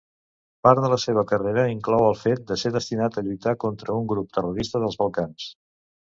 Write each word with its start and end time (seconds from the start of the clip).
Part 0.67 0.79
de 0.83 0.87
la 0.91 0.97
seva 1.01 1.23
carrera 1.31 1.65
inclou 1.73 2.05
el 2.05 2.17
fet 2.21 2.41
de 2.51 2.57
ser 2.61 2.71
destinat 2.75 3.19
a 3.21 3.25
lluitar 3.27 3.53
contra 3.65 3.99
un 3.99 4.09
grup 4.13 4.31
terrorista 4.39 4.81
dels 4.85 4.97
Balcans. 5.03 5.47